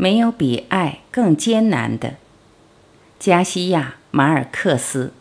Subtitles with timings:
[0.00, 2.14] 没有比爱更艰难的。
[3.18, 5.12] 加西亚·马尔克斯。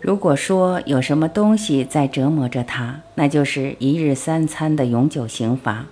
[0.00, 5.86] 如果说有什么东西在折磨着他，那就是一日三餐的永久刑罚，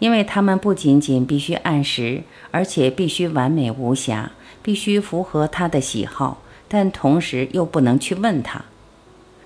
[0.00, 4.32] 因为他们不仅仅必须按时，而且必须完美无瑕，
[4.62, 8.62] 必须符合他的喜好，但同时又不能去问他。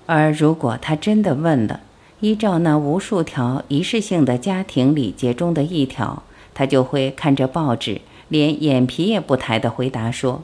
[0.07, 1.81] 而如果他真的问了，
[2.21, 6.23] 依照那无数条仪式性的家庭礼节中的一条，
[6.55, 10.41] 他就会看着报纸，连眼皮也不抬地回答说：“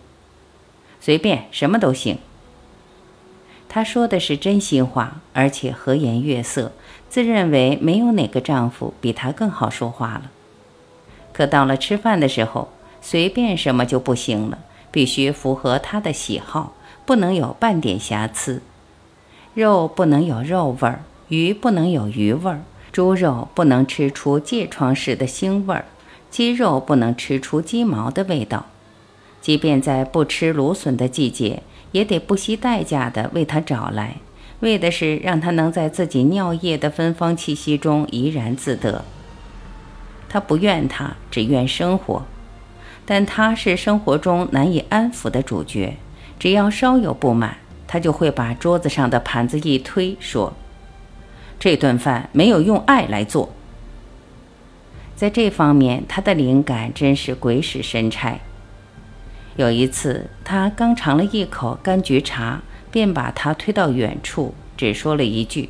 [1.02, 2.20] 随便，什么都行。”
[3.68, 6.74] 他说的是真心话，而且和颜悦色，
[7.10, 10.30] 自认为没有哪个丈夫比他更好说话了。
[11.32, 12.70] 可到了吃饭的时候，
[13.02, 14.60] 随便什么就不行了，
[14.92, 16.74] 必须符合他的喜好，
[17.06, 18.62] 不能有半点瑕疵。
[19.56, 25.86] 肉不能有肉味儿，鱼不能有鱼味儿，猪肉不能吃出疥疮似的腥味儿，
[26.32, 28.66] 鸡肉不能吃出鸡毛的味道。
[29.42, 34.16] 即便在不吃芦笋的季节，也得不惜代价的为它找来，
[34.62, 39.06] 为的是让它能在自己尿液的芬芳气息中怡然自得。
[40.30, 42.24] 他不怨他，只怨生活，
[43.06, 45.98] 但他是生活中难以安抚的主角，
[46.40, 47.58] 只要稍有不满。
[47.88, 50.54] 他就会把桌子上的盘子一推，说
[51.60, 53.50] ：“这顿饭没有用爱来做。”
[55.16, 58.40] 在这方面，他的灵感真是鬼使神差。
[59.56, 65.70] 有一次，他刚尝了一口柑橘茶，便把它推到远处，只说了一句：“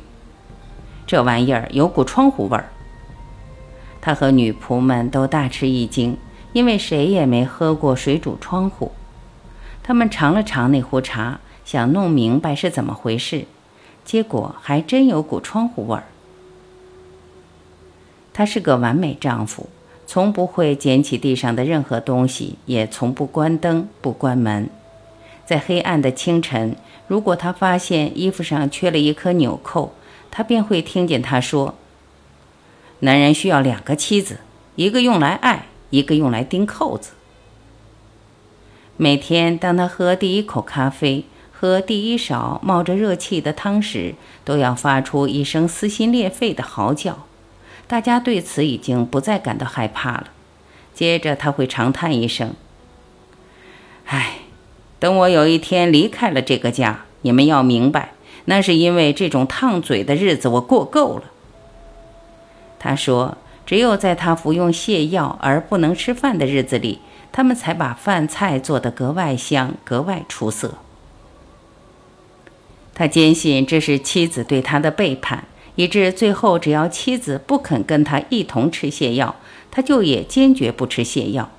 [1.06, 2.70] 这玩意儿有股窗户味儿。”
[4.00, 6.16] 他和女仆们都大吃一惊，
[6.54, 8.92] 因为谁也没喝过水煮窗户。
[9.82, 11.40] 他们尝了尝那壶茶。
[11.64, 13.46] 想弄明白是怎么回事，
[14.04, 16.04] 结果还真有股窗户味儿。
[18.34, 19.68] 他是个完美丈夫，
[20.06, 24.68] 从不会捡起地上的任何东西，也从不关灯不关门。
[25.46, 29.94] 在黑暗的清晨，如果他发现衣服上缺了一颗纽扣，
[30.30, 31.74] 他便会听见他说
[33.00, 34.40] ：“男人需要两个妻子，
[34.76, 37.12] 一个用来爱，一个用来钉扣子。”
[38.96, 41.24] 每天，当他喝第一口咖啡。
[41.64, 47.20] 喝第一勺冒着热气的汤时，都要发出一声撕心裂肺的嚎叫。
[47.86, 50.26] 大家对此已经不再感到害怕了。
[50.92, 52.52] 接着他会长叹一声
[54.04, 54.40] ：“唉，
[54.98, 58.12] 等我有一天离开了这个家，你们要明白，
[58.44, 61.30] 那是因为这种烫嘴的日子我过够了。”
[62.78, 66.98] 他说：“只有在他服用泻药而不能吃饭的日子里，
[67.32, 70.74] 他们才把饭菜做得格外香，格外出色。”
[72.94, 75.44] 他坚信这是妻子对他的背叛，
[75.74, 79.34] 以致最后只要妻子不肯跟他一同吃泻药，
[79.70, 81.50] 他就也坚决不吃泻药。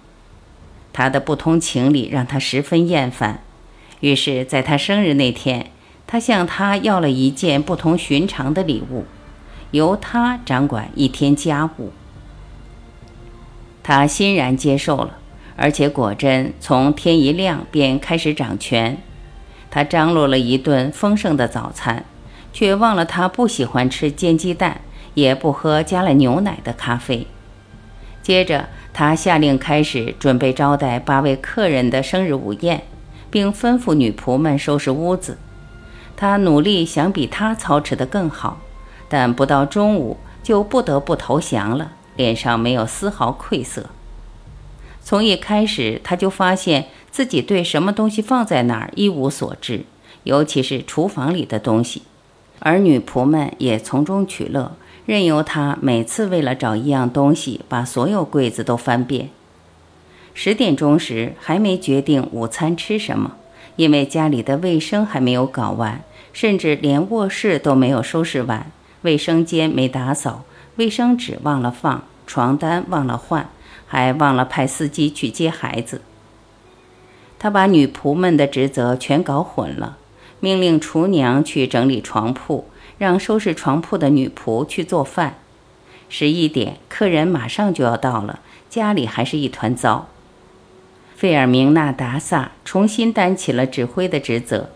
[0.93, 3.43] 他的不通情理让他十分厌烦，
[3.99, 5.71] 于是，在他生日那天，
[6.07, 9.03] 他向他要了一件不同寻常的礼物，
[9.71, 11.91] 由他掌管一天家务。
[13.83, 15.17] 他欣然接受了，
[15.57, 19.01] 而且果真从天一亮便开始掌权。
[19.75, 22.05] 他张罗了一顿丰盛的早餐，
[22.53, 24.79] 却忘了他不喜欢吃煎鸡蛋，
[25.15, 27.27] 也不喝加了牛奶的咖啡。
[28.21, 32.83] 接着，他下令开始准备招待八位客人的生日午宴，
[33.29, 35.37] 并吩咐女仆们收拾屋子。
[36.15, 38.59] 他努力想比他操持得更好，
[39.09, 43.87] 但不到中午就不得不投降了，脸上没有丝毫愧色。
[45.03, 46.85] 从一开始，他就发现。
[47.15, 49.85] 自己对什么东西放在哪儿一无所知，
[50.25, 52.01] 尤其是厨房里的东西，
[52.59, 59.29] 而女仆们也从中取乐，任由他每次为了找一样东西，把所有柜子都翻遍。
[60.33, 63.37] 十点钟时还没决定午餐吃什么，
[63.77, 68.69] 因为家里的卫生还没有搞完，甚至连卧室都没有收拾完，
[69.03, 70.43] 卫生间没打扫，
[70.75, 73.49] 卫生纸忘了放，床单忘了换，
[73.87, 76.01] 还忘了派司机去接孩子。
[77.37, 79.97] 他把女仆们的职责全搞混了，
[80.39, 82.65] 命令厨娘去整理床铺，
[82.97, 85.35] 让收拾床铺的女仆去做饭。
[86.09, 88.39] 十一点，客人马上就要到了，
[88.69, 90.07] 家里还是一团糟。
[91.15, 94.69] 费尔明娜·达萨重新担起了指挥的职责，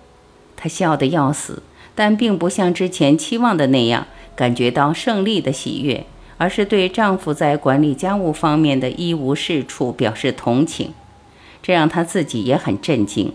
[0.55, 1.61] 她笑得要死，
[1.95, 6.05] 但并不像之前期望的那样感觉到胜利的喜悦，
[6.37, 10.93] 而是对丈夫在管理家务方面的一无是处表示同情。
[11.61, 13.33] 这让她自己也很震惊。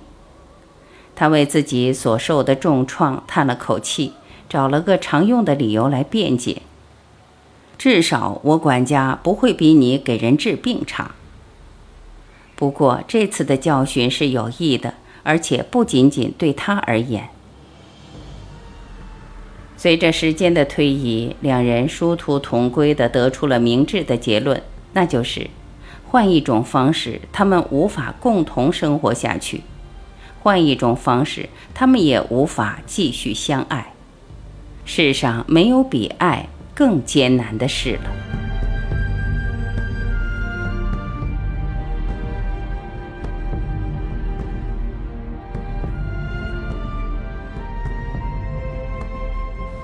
[1.17, 4.15] 他为自己所受的重创叹了口气，
[4.49, 6.63] 找了个常用的理由来辩解。
[7.79, 11.13] 至少我管家不会比你给人治病差。
[12.57, 17.29] 不过这次的教训是有益的，而且不仅仅对他而言。
[19.77, 24.63] 随着时间的推移，两人殊途同归的得出了明智的结论，
[24.95, 25.51] 那就是
[26.15, 29.63] 换一种方式，他们无法共同生活下去；
[30.41, 33.93] 换一种方式，他们也无法继续相爱。
[34.85, 38.13] 世上没有比爱更艰难的事了。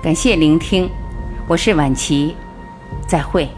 [0.00, 0.88] 感谢聆听，
[1.48, 2.36] 我是晚琪，
[3.08, 3.48] 再会。